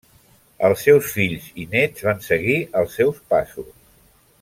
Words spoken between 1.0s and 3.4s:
fills i néts van seguir els seus